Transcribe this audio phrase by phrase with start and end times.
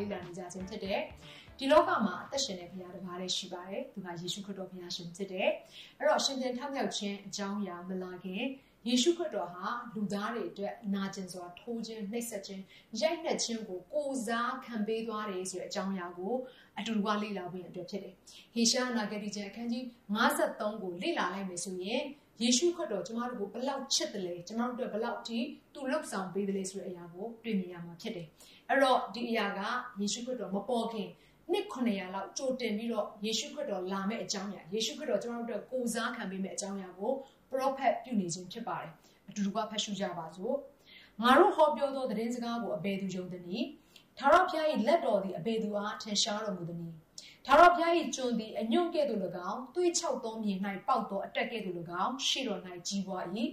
[0.00, 1.00] လိုကလေ့လာနေကြခြင်းဖြစ်တယ်။
[1.58, 5.48] ဒီလောကမှာအသက်ရှင်တဲ့ဘုရားတစ်ပါးတည်းရှိပါတယ်။သူကယေရှုခရစ်တော်ဘုရားရှင်ဖြစ်တယ်။
[5.98, 8.44] အဲ့တော့ရှင်ပြန်ထမြောက်ခြင်းအကြောင်းအရာမလာခင်
[8.88, 12.62] ယေရှုခရစ်တော်ဟာလူသားတွေအတွက်နာကျင်စွာထိုးခြင်းနှိပ်စက်ခြင်း
[13.00, 16.34] ရိုက်နှက်ခြင်းကိုကိုစားခံပေးသွားတယ်ဆိုတဲ့အကြောင်းအရာကို
[16.78, 18.14] အတူတူကလေ့လာဖို့အတွက်ဖြစ်တယ်။
[18.54, 19.84] ဟေရှာနာဂတိကျမ်းအခန်းကြီး
[20.16, 22.02] 53ကိုလေ့လာလိုက်မယ်ဆိုရင်
[22.42, 25.38] ယေရှုခရစ်တော်ကျမတို့ကိုဘလောက်ချစ်တယ်လဲကျမတို့အတွက်ဘလောက်ထိ
[25.74, 28.26] သူလှုပ်ဆောင်ပေးတယ်လဲဆိုတဲ့အရာကိုတွေ့မြင်ရမှာဖြစ်တယ်။
[28.70, 29.60] အဲ့တော့ဒီအရာက
[30.00, 31.08] ယေရှုခရစ်တော်မပေါ်ခင်
[31.52, 37.12] နှစ်900လောက်ကြိုတင်ပြီးတော့ယေရှုခရစ်တော်လာမဲ့အကြောင်းအရာယေရှုခရစ်တော်ကျမတို့အတွက်ကိုစားခံပေးမဲ့အကြောင်းအရာကို
[37.50, 38.92] prophet ပြုနေခြင်းဖြစ်ပါတယ်။
[39.28, 40.54] အတူတူကဖတ်ရှုကြပါစို့။
[41.22, 43.66] ငါတို့ဟောပြောသောသတင်းစကားကိုအဘယ်သူယုံသနည်း။
[44.18, 46.94] ထာဝရဘုရား၏လက်တော်သည်အဘယ်သူအားထင်ရှားတော်မူသနည်း။
[47.46, 50.52] ထာဝရဘုရား၏ကျွန်သည်အညွန့်ကဲ့သို့၎င်းသွေးချောက်သောမြေ၌
[50.88, 53.24] ပေါက်သောအတက်ကဲ့သို့၎င်းရှေ့တော်၌ကြီးပွား၏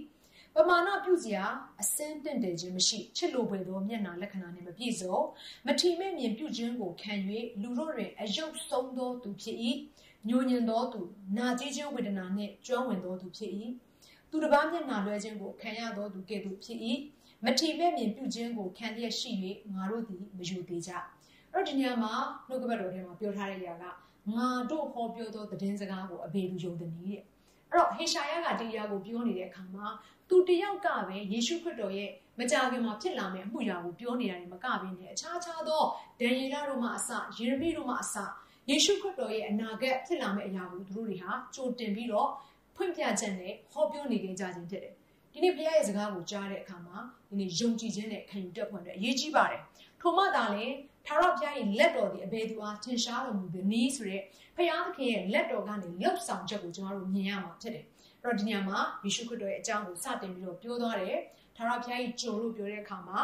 [0.54, 1.44] ပမာဏပြုစရာ
[1.82, 5.16] အစင်းတင့်တယ်ခြင်းမရှိချစ်လိုပွေသောမျက်နာလက္ခဏာနှင့်မပြည့်စုံ
[5.66, 7.12] မထီမဲ့မြင်ပြုခြင်းကိုခံ၍
[7.62, 9.56] လူတို့တွင်အယုတ်ဆုံးသောသူဖြစ်၏
[10.28, 11.00] ညဉ့်ညင်သောသူ
[11.36, 13.52] နာကြည်ခြင်းဝေဒနာနှင့်ကျွမ်းဝင်သောသူဖြစ်၏
[14.30, 16.78] သူတစ်ပါးမျက်နာလွှဲခြင်းကိုခံရသောသူကဲ့သို့ဖြစ်၏
[17.44, 19.30] မထီမဲ့မြင်ပြုခြင်းကိုခံရရှိ၍
[19.74, 20.90] ငါတို့သည်မယူသေးကြ
[21.52, 22.12] အဲ့ဒီနေရာမှာ
[22.48, 23.84] နှုတ်ကပတ်တော်ထဲမှာပြောထားတဲ့အရာက
[24.34, 27.22] ငါတို့ဟောပြောသောသတင်းစကားကိုအဘေလူယုံသည်နည်းတဲ့
[27.70, 29.86] အဲ့တော့ဟေရှာယကဒီအရာကိုပြောနေတဲ့အခါမှာ
[30.28, 35.82] သူတယောက်ကပဲယေရှုခရစ်တော်ရဲ့မကြာခင်မှာဖြစ်လာမယ့်အမှုရာကိုပြောနေရတယ်မကဘဲနဲ့အခြားခြားသော
[36.20, 38.14] ဒန်ယေလတို့မှအစယေရမိတို့မှအစ
[38.70, 42.28] ယေရှုခရစ်တော်ရဲ့အနာဂတ်ဖြစ်လာမယ့်အရာကိုသူတို့တွေဟာကြိုတင်ပြီးတော့
[42.76, 44.94] ဖွင့်ပြချက်နဲ့ဟောပြောနေကြခြင်းဖြစ်တယ်
[45.32, 46.96] ဒီနေ့ဘုရားရဲ့စကားကိုကြားတဲ့အခါမှာ
[47.28, 49.62] ဒီနေ့ယုံကြည်ခြင်းနဲ့ခံယူတတ်ဖွယ်တဲ့အရေးကြီးပါတယ်
[50.00, 50.66] ထို့မှသာလေ
[51.06, 54.22] ထာဝရဘုရားရဲ့လက်တော်ဒီအဘယ်သူအားထင်ရှားတော်မူသည်နည်းဆိုတဲ့
[54.56, 61.18] ဘုရားသခင်ရဲ့လက်တော်ကနေလှုပ်ဆောင်ချက်ကိုကျွန်တော်တို့မြင်ရမှာဖြစ်တယ်။အဲ့ တော့ဒီညမှာယေရှုခရစ်တော်ရဲ့အကြောင်းကိုစတင်ပြီးတော့ပြောသွားတယ်။
[61.56, 63.20] ထာဝရဘုရားရဲ့ဂျုံလို့ပြောတဲ့အခါမှာ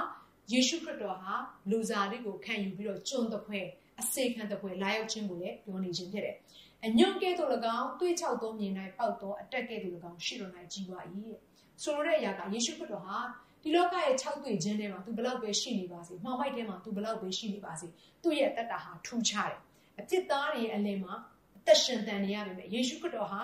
[0.52, 1.34] ယေရှုခရစ်တော်ဟာ
[1.70, 3.60] လူစားလေးကိုခံယူပြီးတော့ဂျုံတစ်ဖွဲ
[4.00, 6.36] အစေခံတစ်ဖွဲလာရောက်ခြင်းကိုလည်းပြောနေခြင်းဖြစ်တယ်။
[6.84, 11.38] အညွန့်ကဲ့သို့၎င်းတွေးချောက်သောမြင်၌ပေါက်သောအတက်ကဲ့သို့၎င်းရှိတော်၌ကြီးပွား၏တဲ့။
[11.82, 13.18] ဆိုလိုတဲ့အရာကယေရှုခရစ်တော်ဟာ
[13.62, 17.86] ဒီလောကရဲ့6တွေ့ခြင်းထဲမှာ तू ဘလောက်ပဲရှိနေပါစေမှောင်မိုက်ထဲမှာ तू ဘလောက်ပဲရှိနေပါစေ
[18.22, 19.60] သူ့ရဲ့အသက်တာဟာထူးခြားတယ်
[20.00, 21.14] အပြစ်သားတွေရဲ့အလယ်မှာ
[21.56, 23.40] အသက်ရှင်တန်နေရပါမယ်ယေရှုခရစ်တော်ဟာ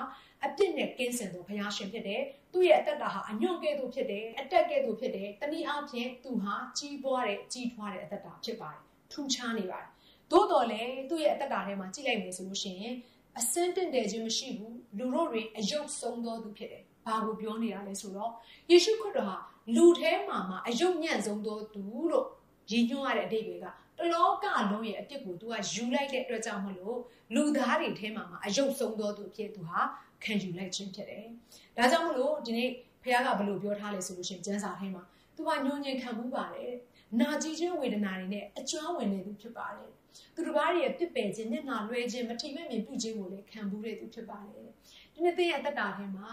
[0.47, 9.89] အပြစ်နဲ့ကင်းစင်သောဘုရားရှင်ဖြစ်တယ်သူ့ရဲ့အသက်တာဟာအညွန့်ကဲ့သို့ဖြစ်တယ်အတက်ကဲ့သို့ဖြစ်တယ်တနည်းအားဖြင့်သူဟာကြီးပွားတဲ့ကြီးထွားတဲ့အသက်တာဖြစ်ပါတယ်ထူးခြားနေပါတယ်
[10.31, 12.95] သို့တော်လည်းသူ့ရဲ့အသက်တာထဲမှာကြည့်လိုက်မယ်ဆိုလို့ရှိရင်
[13.39, 18.33] အစင်းတင့်တယ်ခြင်းမရှိဘူးလူတို့တွေအယုတ်ဆုံးသောသူဖြစ်တယ်ဘာကိုပြောနေတာလဲဆိုတော့
[18.71, 19.37] ယေရှုခရစ်တော်ဟာ
[19.75, 22.27] လူထဲမှာမှအယုတ်ညံ့ဆုံးသောသူလို့
[22.71, 26.99] ရည်ညွှန်းရတဲ့အဓိပ္ပာယ်ကတလောကလုံးရဲ့အပြစ်ကို तू ကယူလိုက်တဲ့အတွက်ကြောင့်မလို့
[27.35, 29.81] လူသားတွေထဲမှာမှအယုတ်ဆုံးသောသူအဖြစ် तू ဟာ
[30.25, 31.27] ခံယူလိုက်ခြင်းဖြစ်တယ်။
[31.77, 32.71] ဒါကြောင့်မလို့ဒီနေ့
[33.03, 35.03] ဖခင်ကဘယ်လိုပြောထားလဲဆိုလို့ရှိရင်ကျမ်းစာထဲမှာ
[35.37, 36.73] तू ကညှို့ညင်ခံမှုပါတယ်။
[37.21, 39.91] နာကြည်ခြင်းဝေဒနာတွေနဲ့အကျွမ်းဝင်နေသူဖြစ်ပါတယ်။
[40.35, 44.69] သူတစ်ပါးရဲ့ပြစ်ပယ်ခြင်းမျက်နှာလွှဲခြင်းမထိမဲ့မြင်ပြုခြင်းကိုလည်းခံဘူးတဲ့သူဖြစ်ပါတယ်။
[45.15, 46.29] ဒီနေ့သင်ရဲ့အသက်တာထဲမှာ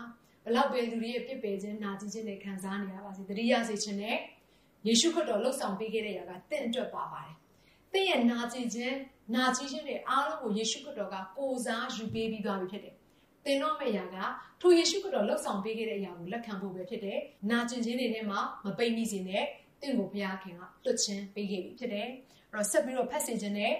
[0.45, 4.17] ဘလောက်ပဲလူတွေရဲ့ပြစ်ပယ်ခြင်းနာကျင်ခြင်းတွေခံစားနေရပါစေတတိယစေခြင်းနဲ့
[4.87, 7.35] ယေရှုခရစ်တော်လှုပ်ဆောင်ပေးခဲ့တဲ့ຢာကတင့်အတွက်ပါပါတယ်။
[7.93, 8.95] တင့်ရဲ့နာကျင်ခြင်း
[9.35, 12.95] နာကျင်ခြင်းတွေအားလုံးကိုယေရှုခရစ်တော်ကကိုစားယူပေးပြီးသွားပြီဖြစ်တယ်။
[13.47, 14.17] တင်တော့မယ့်ຢာက
[14.61, 17.19] ထိုယေရှုခရစ်တော်လှုပ်ဆောင်ပေးခဲ့တဲ့ຢာကိုလက်ခံဖို့ပဲဖြစ်တယ်။
[17.49, 19.43] နာကျင်ခြင်းတွေထဲမှာမပိတ်မိစေနဲ့
[19.81, 22.07] တင့်ကိုဘုရားခင်ကလွတ်ခြင်းပေးခဲ့ပြီဖြစ်တယ်။
[22.51, 23.73] အဲ့တော့ဆက်ပြီးတော့ဖတ်စေခြင်းနဲ့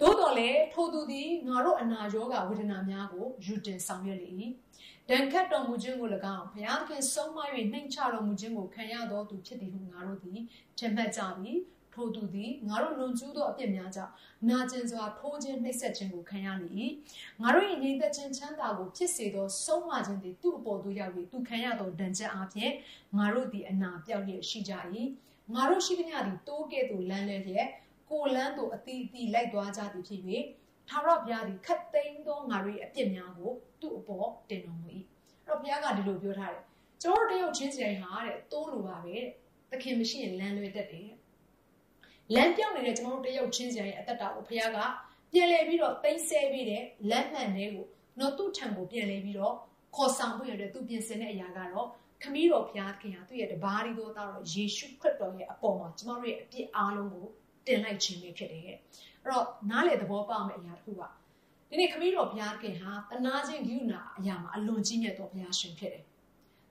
[0.00, 4.30] သို့တော်လည်းထိုသူသည်ငါတို့အနာရောဂါဝေဒနာများကိုယူတင်ဆောင်ရွက်လေ၏
[5.08, 7.38] ဒဏ်ခတ်တော်မူခြင်းကို၎င်းဘုရားသခင်ဆုံးမ၍
[7.72, 10.40] နှိမ်ချတော်မူခြင်းကိုခံရသောသူဖြစ်သည်ဟုငါတို့သည်
[10.78, 11.52] ထင်မှတ်ကြပြီ
[11.94, 14.12] ထိုသူသည်ငါတို့လွန်ကျူးသောအပြစ်များကြောင့်
[14.48, 16.68] နာကျင်စွာထိုးခြင်းနှိပ်စက်ခြင်းကိုခံရလေ၏
[17.42, 22.72] ငါတို့၏ငြိမ်သက်ခြင်းချမ်းသာကိုဖြစ်စေသောဆုံးမခြင်းသည်သူ့အပေါ်သို့ရောက်၍သူခံရသောဒဏ်ချက်အပြင်
[23.16, 24.72] ငါတို့သည်အနာပြောက်လျက်ရှိကြ၏
[25.54, 27.68] ငါတို့ရှိသမျှသည်တိုးကဲ့သို့လမ်းလဲလျက်
[28.10, 30.22] ကိုလန်းသို့အတီးအတီးလိုက်သွားကြသည်ဖြစ်၍
[30.88, 34.88] ထာဝရဘုရားသည်ခတ်သိမ်းသောငါတို့၏အပြစ်များကိုသူ့အပေါ်တင်တော်မူ၏
[35.46, 36.62] အဲ့တော့ဘုရားကဒီလိုပြောထားတယ်
[37.02, 39.26] ကျွန်တော်တို့တယောက်ချင်းစီတိုင်းဟာတဲ့တိုးလိုပါပဲတဲ့
[39.70, 41.08] သခင်မရှိရင်လမ်းလွဲတတ်တယ်
[42.32, 44.78] လမ်းပြောင်းနေတဲ့ကျွန်တော်တို့တယောက်ချင်းစီတိုင်းရဲ့အသက်တာကိုဘုရားက
[45.32, 47.86] ပြန်လဲပြီးတော့တိမ့်ဆဲပြီးတဲ့လမ်းမှန်တဲ့ကို
[48.20, 49.54] တော့သူ့ထံကိုပြန်လဲပြီးတော့
[49.94, 51.88] ခေါ်ဆောင်ဖို့ရတဲ့သူပြင်ဆင်တဲ့အရာကတော့
[52.22, 57.26] ခမည်းတော်ဘုရားသခင်ဟာသူ့ရဲ့တပါးရီသောသားတော်ယေရှုခရစ်တော်ရဲ့အပေါ်မှာကျမတို့ရဲ့အပြစ်အားလုံးကို
[57.66, 58.76] တင်လိုက်ခြင်းပဲဖြစ်တယ်။အဲ့
[59.30, 61.02] တော့နားလေသဘောပေါက်မယ့်အရာတစ်ခုက
[61.70, 66.04] ဒီနေ့ခမည်းတော်ဘုရားခင်ဟာတနာခြင်းဂိူနာအရာမှာအလွန်ကြီးမြတ်သောဘုရားရှင်ဖြစ်တယ်။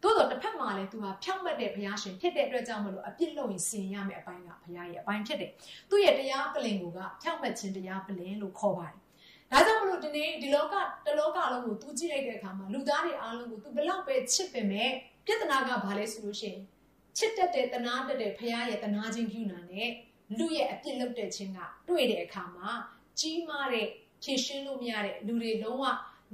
[0.03, 5.51] သို့တော့တစ်ဖက်မှာလည်းသူဟာဖြောင့်မတ်တဲ့ဘုရားရှင်ဖြစ်တဲ့အတွက်ကြောင့်မလို့အပြစ်လုံးရင်စင်ရမယ့်အပိုင်းကဘုရားရဲ့အပိုင်းဖြစ်တယ်။
[5.89, 8.97] သူ့ရဲ့တရားပလင်ကိုကဖြောင့်မတ်ခြင်းတရားပလင်လို့ခေါ်ပါတယ်။
[9.51, 10.73] ဒါကြောင့်မလို့ဒီနေ့ဒီလောက
[11.05, 14.91] တလောကလုံးကိုသူကြည့်လိုက်တဲ့အခါမှာလူသားတွေအားလုံးကိုသူဘလောက်ပဲချစ်ပင်မဲ့
[15.25, 16.59] ပြဿနာကဘာလဲဆိုလို့ရှိရင်
[17.17, 19.89] ချစ်တတ်တဲ့တနာတတ်တဲ့ဘုရားရဲ့တနာခြင်းဂိူနာနဲ့
[20.37, 21.59] လူရဲ့အပြစ်လုပ်တဲ့ခြင်းက
[21.89, 22.69] တွေ့တဲ့အခါမှာ
[23.19, 23.87] ကြီးမားတဲ့
[24.23, 25.83] ဖြည့်ရှင်းလို့မရတဲ့လူတွေလုံးဝ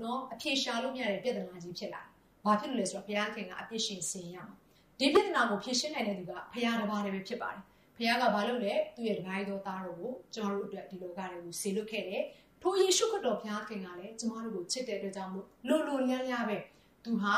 [0.01, 2.01] နော်အဖြေရှာလို့မရတဲ့ပြဿနာကြီးဖြစ်လာ။
[2.46, 4.56] ဘာဖြစ်လို့လဲဆိုတော့ဘုရားခင်ကအပြစ်ရှင်စင်ရမှာ။
[5.00, 7.62] ဒီပြဿနာကိုဖြေရှင်းနိုင်တဲ့သူကဘုရားတစ်ပါးတည်းပဲဖြစ်ပါတယ်။
[7.98, 12.24] ဘုရားကဘာလို့လဲသူ့ရဲ့တပါးသောသားတော်ကိုကျွန်တော်တို့အတွက်ဒီလောကတွေကိုဆေလွတ်ခဲ့တယ်။
[12.62, 16.58] ထိုယေရှုခရစ်တော်ဘုရားခင်ကလည်းကျွန်တော်တို့ကိုချစ်တဲ့အတွက်ကြောင့်မို့လိုလိုလန်းလန်းပဲ
[17.06, 17.36] သူဟာ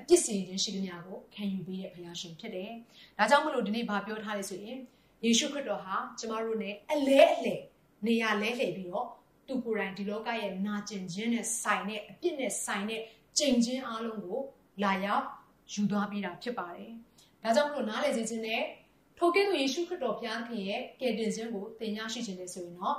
[0.00, 2.70] အပြစ်စင်ခြင်းရှိသမျှကိုခံယူပေးတဲ့ဘုရားရှင်ဖြစ်တယ်။
[3.18, 4.78] ဒါကြောင့်မလို့ဒီနေ့ဗာပြောထားလေဆိုရင်
[5.24, 7.54] ယေရှုခရစ်တော်ဟာကျမတို့နဲ့အလဲအလဲ
[8.06, 9.06] နေရာလဲလှယ်ပြီးတော့
[9.46, 13.00] သူကိုယ်တိုင်ဒီလောကရဲ့နာကျင်ခြင်းနဲ့ဆိုင်တဲ့အပြစ်နဲ့ဆိုင်တဲ့
[13.38, 14.38] ကြင်ခြင်းအလုံးကို
[14.82, 15.26] လာရောက်
[15.72, 16.90] ယူသွားပြီးတာဖြစ်ပါတယ်။
[17.42, 18.62] ဒါကြောင့်မလို့နားလည်စေခြင်းနဲ့
[19.18, 22.96] ထိုကဲ့သို့ယေရှုခရစ်တော်ဘုရားခင်ရဲ့ကယ်တင်ခြင်းကိုသင်ညာရှိခြင်းနဲ့ဆိုရင်တော့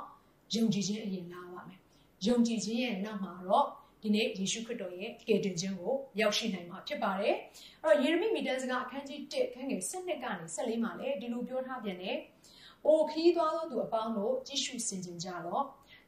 [0.54, 1.80] ယုံကြည်ခြင်းအရင်လာပါမယ်။
[2.26, 3.66] ယုံကြည်ခြင်းရဲ့နောက်မှာတော့
[4.02, 7.34] ဒီနေ့ယေရှုခရစ်တော်ရဲ့ကယ်တင်ခြင်းကိုရောက်ရှိနိုင်မှာဖြစ်ပါတယ်။
[7.82, 12.18] အဲ့တော့ယေရမိမိတန်းစကားအခန်းကြီး1ခန်းငယ်7ကနေ14မှာလည်းဒီလိုပြောထားပြန်တယ်။
[12.86, 15.64] အိုခီးသွားသောသူအပေါင်းတို့ကြည့်ရှုစင်ကြင်ကြတော့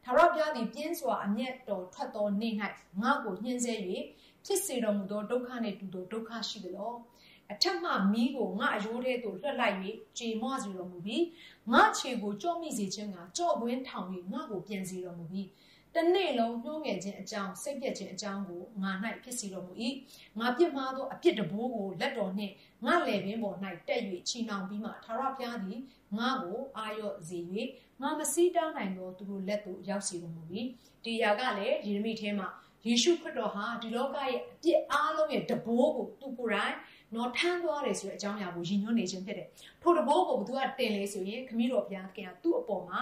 [0.08, 2.55] ထာဝရဘုရားသည်ပြင်းစွာအမျက်တော်ထွက်သောနေ့၌
[3.03, 3.75] ငါ့ကိုညှင်းဆဲ၍
[4.44, 6.93] ဖြစ်စေတော်မူသောဒုက္ခနှင့်တူသောဒုက္ခရှိသလော။
[7.53, 9.76] အထက်မှမီးကိုငါအယိုးထဲသို့လွှတ်လိုက်၍
[10.19, 11.25] ကြေမွစေတော်မူပြီး
[11.73, 15.49] ငါခြေကိုကြော့မိစေခြင်းကကြော့ကွင်းထောင်၍ငါ့ကိုပြန်စေတော်မူပြီး
[15.94, 18.93] တနေ့လုံးနှိုးငယ်ခြင်းအကြောင်းစိတ်ပြည့်ခြင်းအကြောင်းကိုငါ၌
[19.23, 19.73] ဖြစ်စီတော်မူ၏
[20.38, 22.55] ငါပြစ်မှားသောအပြစ်တဘိုးကိုလက်တော်နှင့်
[22.87, 23.56] ငါလယ်ပင်ပေါ်၌
[23.88, 25.81] တက်၍ချီနှောင်ပြီးမှထာဝရဘုရားသည်
[26.19, 27.38] ငါကိုအာရော့စေ၍
[28.02, 30.43] ငါမစည်းတောင်းနိုင်သောသူတို့လက်သို့ရောက်စီတော်မူ၏
[31.04, 32.48] ဒီຢာကလည်းယေရမိထဲမှာ
[32.87, 36.75] ယေရှုခရစ်တော်ဟာဒီလောကရဲ့အပြစ်အားလုံးရဲ့တဘိုးကိုသူကိုယ်တိုင်
[37.14, 39.48] နော်ထမ်းသွားတယ်ဆိုတဲ့အကြောင်းအရာကိုရည်ညွှန်းနေခြင်းဖြစ်တယ်
[39.82, 43.00] ထို့တဘိုးကိုဘသူကတင်လေဆိုရင်ခမည်းတော်ဘုရားခင်ကသူ့အပေါ်မှာ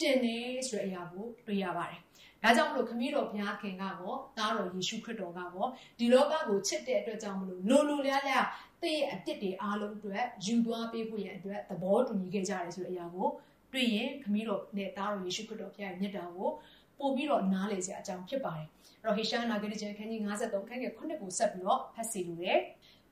[0.00, 0.36] တင်နေ
[0.68, 2.00] ဆိုတဲ့အရာကိုတွေ့ရပါတယ်
[2.42, 5.68] ဒါကြောင့်မလို့ခမည်းတော်ဘုရားခင်ကတော့သားတော်ယေရှုခရစ်တော်ကတော့
[5.98, 8.46] ဒီလောကကိုချစ်တဲ့အတွက်ကြောင့်မလို့လိုလိုလျားလျား
[8.82, 13.28] တည့်ရဲ့အပြစ်တွေအားလုံးအတွက်ယူသွားပေးဖို့ရန်အတွက်သဘောတူညီခဲ့ကြတယ်ဆိုတဲ့အရာကို
[13.74, 16.50] တွေ့ရင်ခမည်းတော်နဲ့သားတော်ယေရှုခရစ်တော်ဘုရားရဲ့မြတ်တာကို
[16.98, 18.68] ပို့ပြီးတော့နားလည်စရာအကြောင်းဖြစ်ပါတယ်
[19.02, 22.60] အဲ့တော့ဟေရှာနာဂတိကျမ်းခန်းကြီး53ခန်းငယ်9ကိုဆက်ပြီးတော့ဖတ်စီလိုတယ်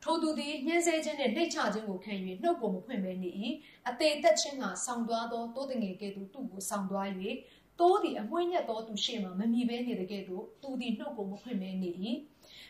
[0.02, 2.12] ထိုသူသည်ညှင်းဆဲခြင်းနှင့်နှိတ်ချခြင်းကိုခံ၍
[2.42, 3.30] နှုတ်ကိုမဖွင့်ဘဲနေ၏
[3.88, 7.08] အသေးသက်ခြင်းကဆောင်းသွားသောတိုးတငယ်ကဲ့သို့သူ့ကိုဆောင်းသွား၍
[7.80, 11.90] တိုးသည်အမွှေးညက်သောသူရှေ့မှမမြည်ဘဲနေတဲ့ကဲ့သို့သူသည်နှုတ်ကိုမဖွင့်ဘဲနေ၏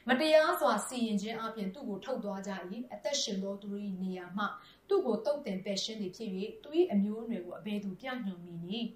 [0.09, 2.53] မတရားစွာစီရင်ခြင်းအပြင်သူ့ကိုထုတ်သွားကြ၏
[2.93, 3.69] အသက်ရှင်သောသူ၏
[4.03, 4.45] နေရာမှ
[4.93, 6.31] သူ့ကိုတုတ်တင်ပယ်ရှင်းသည်ဖြစ်၍
[6.63, 8.89] သူ၏အမျိုးအနွယ်ကိုအဘယ်သူပြညွန်မိနည်း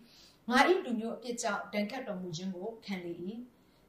[0.49, 3.13] ငါ၏လူမျိုးအပြစ်ကြောင့်ဒဏ်ခတ်တော်မူခြင်းကိုခံလေ၏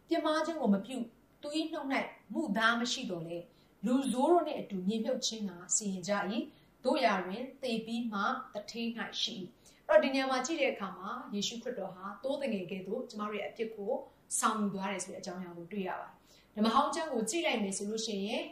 [0.07, 0.97] ပြမခြင်းကိုမပြု
[1.41, 1.87] သူ၏နှုတ်၌
[2.33, 3.37] မှုသားမရှိတော့လေ
[3.85, 6.13] လူဆိုးတို့နှင့်အတူမြေမြုပ်ခြင်းကစီရင်ကြ၏
[6.85, 8.21] တို့ရာတွင်သေပြီးမှ
[8.53, 8.87] တထေး၌
[9.21, 9.35] ရှိ၏
[9.87, 13.93] အဲ့တော့ဒီနေရာမှာကြည့်တဲ့အခါမှာယေရှုခရစ်တော်ဟာတိုးတငယ်ကဲ့သို့ကျမတို့ရဲ့အပြစ်ကို
[14.39, 16.13] ဆောင်ယူသွားတယ်ဆိုတဲ့အကြောင်းအရာကိုတွေ့ရပါတယ်
[16.55, 18.43] ဓမ္မဟောင်းကျမ်းကိုကြည့်လိုက်မယ်ဆိုလို့ရှိရင်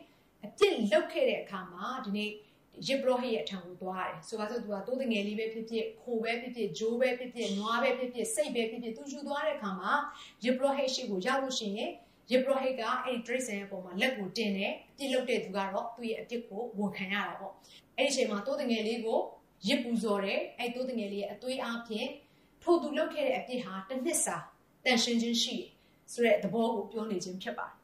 [0.45, 2.31] အပြစ်လုပ်ခဲ့တဲ့အခါမှာဒီနေ့
[2.87, 9.91] ရစ်ဘရောဟိရဲ့အထံကိုသွားတယ်ဆိုပါစို့သူကတိုးတငယ်လေးပဲဖြစ်ဖြစ်ခိုပဲဖြစ်ဖြစ်ဂျိုးပဲဖြစ်ဖြစ်နွားပဲဖြစ်ဖြစ်စိတ်ပဲဖြစ်ဖြစ်သူယူသွားတဲ့အခါမှာ
[10.43, 11.91] ရစ်ဘရောဟိရှိကိုရောက်လို့ရှိရင်
[12.31, 17.53] ယေဘရဟိတ်ကအဲ့ဒီဒရိတ်ဆန်ရဲ့ပုံမှာလက်ကိုတင်တယ်အပြစ်လုပ်တဲ့သူကတော့သူ့ရဲ့အပြစ်ကိုဝန်ခံရတာပေါ့
[17.97, 19.19] အဲ့ဒီအချိန်မှာတိုးတငယ်လေးကို
[19.67, 22.09] ရစ်ပူဇော်တယ်အဲ့တိုးတငယ်လေးရဲ့အသွေးအားဖြင့်
[22.63, 24.37] ထိုသူလုပ်ခဲ့တဲ့အပြစ်ဟာတစ်နှစ်စာ
[24.85, 25.55] တန်ရှင်းခြင်းရှိ
[26.11, 27.75] ဆိုတဲ့သဘောကိုပြောနေခြင်းဖြစ်ပါတယ်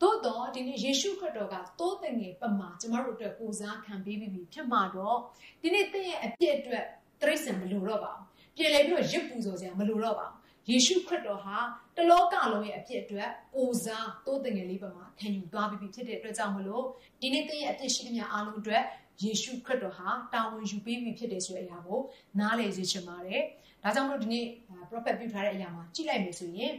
[0.00, 5.18] သို့တော့ဒီနေ့ယေရှုခရစ်တော်ကတိုးတငယ်ပမာကျမတို့အတွက်ကိုစားခံပေးပြီးပြီဖြစ်မှာတော့
[5.62, 6.84] ဒီနေ့သင်ရဲ့အပြစ်အတွက်
[7.20, 8.24] တရိတ်ဆန်မလိုတော့ပါဘူး
[8.56, 10.38] ပြင်လေပြီးတော့ရစ်ပူဇော်စရာမလိုတော့ပါဘူး
[10.70, 11.56] ယေရှုခရစ်တော်ဟာ
[11.96, 16.84] တလောကလုံးရဲ့အဖြစ်အတွက်ကိုစားတိုးတင်ငယ်လေးပါမှာခံယူသွားပြီးဖြစ်တဲ့အတွက်ကြောင့်မလို့
[17.20, 18.82] ဒီနေ့တည့်ရဲ့အဖြစ်ရှိသမျှအားလုံးအတွက်
[19.22, 22.00] ယေရှုခရစ်တော်ဟာတာဝန်ယူပေးပြီးဖြစ်တယ်ဆိုတဲ့အရာကို
[22.38, 23.42] နားလည်စေချင်ပါတယ်။
[23.82, 24.46] ဒါကြောင့်မလို့ဒီနေ့
[24.90, 26.72] prophet ပြုထားတဲ့အရာမှာကြည့်လိုက်မယ်ဆိုရင်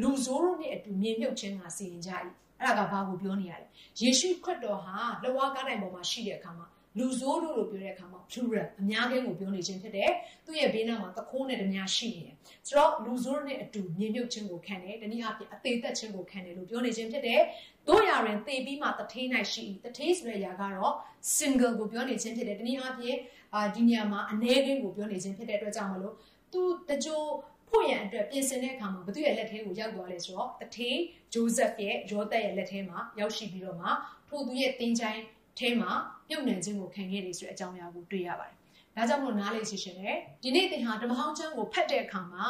[0.00, 2.10] လူဆိုးတို့နဲ့အတူမြေမြုပ်ခြင်းကစီရင်ကြ၏။
[2.60, 3.66] အဲ့ဒါကဘာကိုပြောနေရလဲ။
[4.00, 6.66] ယေရှုခရစ်တော်ဟာလဝါကားတိုင်ပေါ်မှာရှိတဲ့အခါမှာ
[6.98, 10.10] လူဆိုးတို့လို့ပြောတဲ့အခါမှာ plural အများကြီးကိုပြောနေခြင်းဖြစ်တယ်။
[10.46, 12.36] သူ့ရဲ့ဘေးနားမှာသခိုးနဲ့တများရှိနေတယ်။
[12.66, 17.40] ဆိုတော့လူဆိုးနဲ့အတူမြေမြုပ်ခြင်းကိုခံတယ်။တနည်းအားဖြင့်အသေးသက်ခြင်းကိုခံတယ်လို့ပြောနေခြင်းဖြစ်တယ်။
[17.88, 20.94] တို့ရရင်သေပြီးမှတထေး၌ရှိ၏။တထေးဆိုတဲ့အရာကတော့
[21.36, 23.18] single ကိုပြောနေခြင်းဖြစ်တယ်။တနည်းအားဖြင့်
[23.54, 26.14] အာဒီနေရာမှာအ ਨੇ ကင်းကိုပြောနေခြင်းဖြစ်တဲ့အတွက်ကြောင့်မလို့
[26.52, 27.22] သူတကြို
[27.70, 30.96] ဖို့ရန်အတွက်ပြင်ဆင်တဲ့အခါမှာဘသူရဲ့လက်ထဲကိုရောက်သွားလဲဆိုတော့တထေး
[31.34, 33.88] ဂျိုးဇက်ရဲ့ယောသက်ရဲ့လက်ထဲမှာရောက်ရှိပြီးတော့မှ
[34.28, 35.22] ထိုသူရဲ့တင်းချိုင်း
[35.58, 35.90] ထထဲမှာ
[36.28, 38.56] ပြုတ်နှံခြင်းကိုခံခဲ့တယ်ဆိုတဲ့အကြောင်းအရာကိုတွေ့ရပါတယ်။
[38.96, 42.46] ဒါကြောင့်မို့နားလေရှိရှင်တယ်ဒီနေ့သင်ဟာဓမ္မဟောင်းကျမ်းကိုဖတ်တဲ့အခါမှာ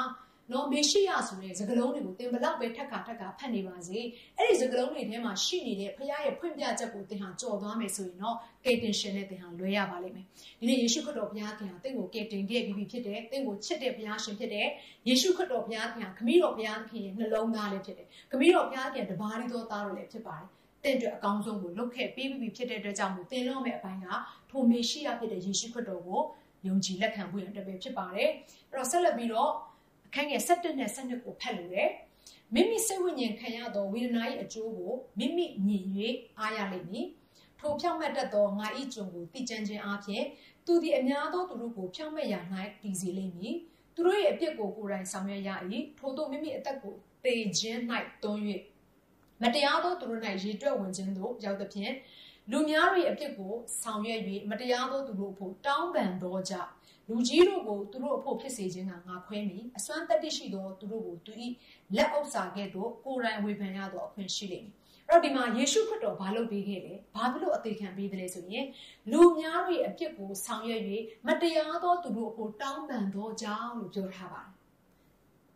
[0.53, 3.99] နော်မေရှိယဆိုတဲ့စကားလုံးတွေကိုသင်ဘလောက်ပဲထက်ခါထက်ခါဖတ်နေပါစေ
[4.39, 10.27] အဲ့ဒီစကားလုံးတွေထဲမှာရှိနေတဲ့ဖခင်ရဲ့ဖွင့်ပြချက်ကိုသင်ဟာကြော်သွားမယ်ဆိုရင်တော့ကယ်တင်ရှင်နဲ့သင်ဟာလွဲရပါလိမ့်မယ်
[10.61, 14.69] ဒီနေ့ယေရှုခရစ်တော်ဘုရားခင်ဟာသင်ကိုကယ်တင်ခဲ့ပြီးပြီဖြစ်တယ်သင်ကိုချစ်တဲ့ဘုရားရှင်ဖြစ်တယ်
[15.09, 20.49] ယေရှုခရစ်တော်ဘုရားခင်ဟာခမည်းတော်ဘုရားခင်ရဲ့နှလုံးသားလည်းဖြစ်တယ်ခမည်းတော်ဘုရားခင်တပါးရီတော်သားတော်လည်းဖြစ်ပါတယ်
[20.85, 24.07] တင့်အတွက်အကောင်းဆုံးကိုလုပ်ခဲ့ပေးပြီးဖြစ်တဲ့အတွက်ကြောင့်မို့သင်လို့မဲ့အပိုင်းက
[24.51, 26.21] ထိုမေရှိယဖြစ်တဲ့ယေရှုခရစ်တော်ကို
[26.67, 28.31] ယုံကြည်လက်ခံဖို့ရတဲ့ပဲဖြစ်ပါတယ်
[28.71, 29.51] အဲ့တော့ဆက်လက်ပြီးတော့
[30.11, 31.91] အခန်းငယ်7နဲ့7ကိုဖတ်လို့ရတယ်
[32.55, 35.85] မိမိစိတ်ဝိညာဉ်ခံရသောဝေဒနာ၏အကျိုးကိုမိမိမြင်၍
[36.39, 37.07] အားရလိမ့်မည်
[37.59, 40.25] ထိုဖြောင့်မတ်တတ်သောငါ၏ကျွန်ကိုတည်ကြံခြင်းအပြင်
[40.67, 42.41] သူသည်အများသောသူတို့ကိုဖြောင့်မတ်ရာ၌
[42.83, 43.55] တည်စေလိမ့်မည်
[43.95, 45.51] သူတို့ရဲ့အပြစ်ကိုကိုယ်တိုင်ဆောင်ရွက်ရ၏
[45.99, 47.79] ထို့သောမိမိအသက်ကိုတေခြင်း၌
[48.23, 48.41] တွန်း၍
[49.43, 51.95] မတရားသောသူတို့၌ရေတွက်ဝင်ခြင်းသို့ရောက်သဖြင့်
[52.51, 53.53] လူများ၏အပြစ်ကို
[53.83, 56.71] ဆောင်ရွက်၍မတရားသောသူတို့ဖို့တောင်းပန်သောကြောင့်
[57.11, 61.33] လူကြီးတို့ကိုသူတို့အဖို့ဖြစ်စေခြင်းကငါခွဲမိအစွမ်းတတ္တိရှိသောသူတို့ကိုသူ၏
[61.97, 64.75] လက်ဥစ္စာကဲ့သို့ကိုယ်တိုင်ဝေဖန်ရသောအခွင့်ရှိလိမ့်မည်
[65.09, 68.67] အဲ့တော့ဒီမှာယေရှုခရစ်တော်ဘာလုပ်ပေးခဲ့လဲဘာဖြစ်လို့အသေးခံပေးတယ်လဲဆိုရင်
[69.11, 70.83] လူများရဲ့အပြစ်ကိုဆောင်ရွက်၍
[71.27, 74.51] မတရားသောသူတို့အဖို့တောင်းပန်သောကြောင့်လို့ပြောထားပါတယ်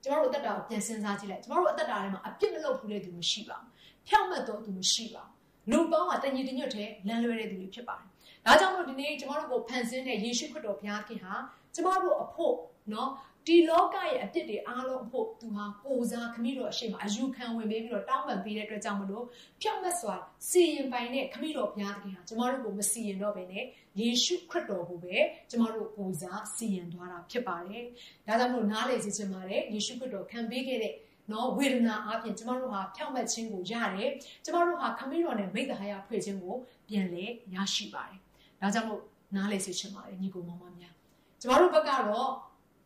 [0.05, 3.69] ကျမတို့အသက်တာကိုပြန်စဉ်းစားကြည့်လိုက်ကျမတို့အသက်တာထဲမှာအပြစ်မလုပ်ဘူးတဲ့သူမရှိပါဘူး
[4.09, 5.35] ဖြောင့်မတ်သောသူမရှိပါဘူး
[5.71, 8.09] လူပေါင်းကတညီတညွတ်တဲ့လမ်းလွဲတဲ့သူတွေဖြစ်ပါတယ်။
[8.47, 11.35] ဒါကြောင့်မို့ဒီနေ့ကျမတို့ကိုဖန်ဆင်းတဲ့ယေရှုခရစ်တော်ဘုရားခင်ဟာ
[11.75, 12.55] ကျမတို့အဖို့
[12.93, 13.11] နော်
[13.47, 19.25] ဒီလောကရဲ့အပြစ်တွေအားလုံးအဖို့သူဟာကိုစားခမည်းတော်အရှိမအယူခံဝင်ပေးပြီးတော့တောင်းပန်ပေးတဲ့အတွက်ကြောင့်မလို့
[19.61, 20.15] ဖြောက်မတ်စွာ
[20.51, 23.65] စီရင်ပိုင်တဲ့ခမည်းတော်ဘုရားသခင်ဟာကျမတို့ကိုမစီရင်တော့ဘဲနဲ့
[24.01, 25.17] ယေရှုခရစ်တော်ကိုပဲ
[25.51, 27.85] ကျမတို့ကိုစားစီရင်သွားတာဖြစ်ပါတယ်။
[28.27, 30.95] ဒါကြောင့်မို့နားလေစေချင်ပါတယ်ယေရှုခရစ်တော်ခံပေးခဲ့တဲ့
[31.33, 34.11] နော်ဝေဒနာအပြင်ကျမတို့ဟာဖြောင့်မတ်ခြင်းကိုရတယ်
[34.45, 36.57] ကျမတို့ဟာခမည်းတော်နဲ့မိတ္တဟာယဖွဲ့ခြင်းကို
[36.89, 37.25] ပြန်လဲ
[37.55, 38.21] ရရှိပါတယ်
[38.61, 39.03] ဒါကြောင့်မို့
[39.37, 40.95] နားလေစေချင်ပါတယ်ညီကိုမောင်မများ
[41.41, 42.31] ကျမတို့ဘက်ကတော့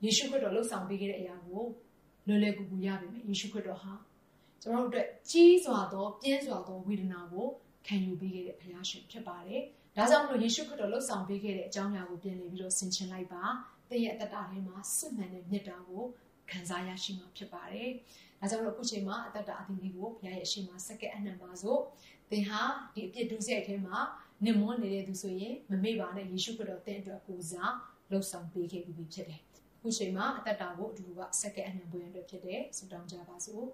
[0.04, 1.62] ယေရှုခရစ်တော်လှုပ်ဆောင်ပေးခဲ့တဲ့အရာကို
[2.26, 3.92] လွယ်လွယ်ကူကူရပါမယ်ယေရှုခရစ်တော်ဟာ
[4.62, 7.46] ကျမတို့အတွက်ကြီးစွာသောပြင်းစွာသောဝေဒနာကို
[7.86, 9.62] ခံယူပေးခဲ့တဲ့ဘုရားရှင်ဖြစ်ပါတယ်
[9.96, 13.44] ဒါကြောင့်မလို့ယေရှုခရစ်တော်လှုပ်ဆောင်ပေးခဲ့တဲ့အကြောင်းအရာကိုပြန်လည်ပြီးတော့ဆင်ခြင်လိုက်ပါ
[13.88, 16.02] သင်ရဲ့အတ္တထဲမှာစစ်မှန်တဲ့မေတ္တာကို
[16.50, 17.90] ခံစားရရှိမှာဖြစ်ပါတယ်။
[18.40, 21.80] ဒါကြောင့်လို့အခုချိန်မှာအတ္တအသီးသီးကိုဘုရားရဲ့အရှိန်မှာစက္ကန့်အနှံပါစို့။
[22.30, 22.62] သင်ဟာ
[22.94, 23.98] ဒီအပြစ်ဒုစရိုက်ထဲမှာ
[24.44, 27.74] နစ်မွန်းနေတဲ့သူဆိုရင်မမေ့ပါနဲ့ယေရှုခရစ်တော်သင်အတွက်ကိုစား
[28.10, 29.40] လှုပ်ဆောင်ပေးခဲ့ပြီးဖြစ်တယ်။
[29.76, 33.66] အခုချိန်မှာအတ္တကိုအတူတူကစက္ကန့်အနှံပွင့်အတွက်ဖြစ်တယ်။ဆုတောင်းကြပါစို့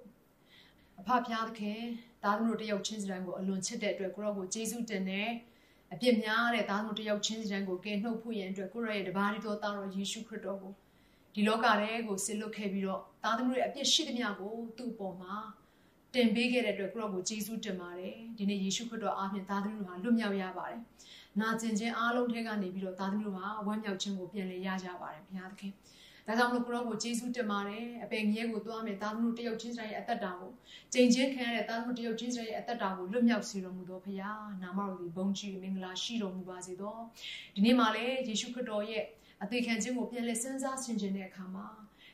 [1.01, 1.81] ။အဖဖျားသခင်
[2.23, 5.29] သားသမီးတို့တယောက်ချင်းစီတိုင်းကိုအလွန်ချစ်တဲ့အတွက်ကိုရောကိုကျေးဇူးတင်တယ်။
[5.93, 10.73] အပြစ်များတဲ့သားသမီးတယောက်ချင်းစီတိုင်းကိုကယ်နှုတ်ဖို့ရန်အတွက်ကိုရောရဲ့တပါးရီတော်သားတော်ယေရှုခရစ်တော်ကို
[11.35, 15.35] ဒီလောကထဲကိုဆစ်လွတ်ခဲ့ပြီးတော့သားသမီးရဲ့အပြစ်ရှိသမျှကိုသူ့အပေါ်မှာ
[16.15, 20.81] တင်ပေးခဲ့တဲ့အတွက်ကိုရောကိုကျေးဇူးတင်ပါတယ်ဒီနေ့ယေရှုခရစ်တော်အားဖြင့်သားသမီးတို့ဟာလွတ်မြောက်ရပါတယ်
[21.41, 25.73] နာကျင်ခြင်းအားလုံးထဲကနေပြီးတော့သားသမီးတို့ဟာဝမ်းမြောက်ခြင်းကိုပြန်လည်ရကြပါတယ်ဘုရားသခင်
[26.27, 30.51] ဒါကြောင့်မလို့ကိုရောကိုကျေးဇူးတင်ပါတယ်အပင်ငရဲကိုသွားမယ်သားသမီးတို့တယောက်ချင်းတိုင်းရဲ့အသက်တာကို
[30.93, 36.97] ချိန်ချင်းခံရတဲ့သားသမီးတယောက်ချင်းတိုင်းရဲ့အသက်တာကိုလွတ်မြောက်စေတော်မူသောဘုရားနာမတော်ဒီဘုန်းကြီးမင်္ဂလာရှိတော်မူပါစေသော
[37.55, 39.05] ဒီနေ့မှာလည်းယေရှုခရစ်တော်ရဲ့
[39.43, 41.67] အသေးခံခြင်းကိုပြန်လည်စဉ်းစားဆင်ခြင်တဲ့အခါမှာ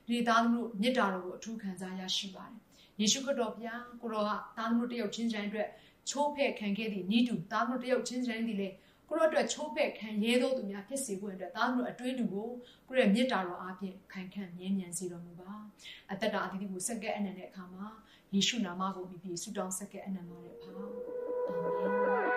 [0.08, 2.60] ဒီသားသမီးတို့မေတ္တာတော်ကိုအထူးခံစားရရှိပါတယ်။
[3.00, 5.68] ယေရှုခရစ်တော်ဘုရားကိုတော်ကသားသမီးတို့တယောက်ချင်းချင်းအတွက်
[6.08, 8.68] ချိုးဖဲ့ခံခဲ့သည့်ဤတူသားသမီးတို့တယောက်ချင်းချင်းသည်လေ
[9.08, 12.48] ကိုရောအတွက်ချိုးဖဲ့ခံရဲသောသူများဖြစ်စေဖို့အတွက်သားသမီးတို့အတွင်းတူကို
[12.88, 15.52] ကိုရဲ့မေတ္တာတော်အားဖြင့်ခိုင်ခံ့မြဲမြံစေတော်မူပါ။
[16.12, 17.86] အသက်တာအသီးသီးကိုစက္ကဲအနံတဲ့အခါမှာ
[18.34, 22.30] ယေရှုနာမကိုပြီးပြီးဆုတောင်းစက္ကဲအနံပါတဲ့ဖာ။အာမင်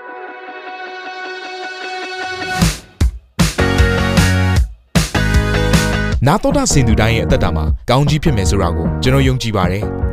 [6.27, 9.85] ။နာတော်တာစင်သူတိုင်းရဲ့အသက်တာမှာကောင်းကြီးဖြစ်မယ်ဆိုတာကိုကျွန်တော်ယုံကြည်ပါတယ်။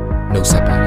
[0.33, 0.80] နှုတ်ဆက်ပါ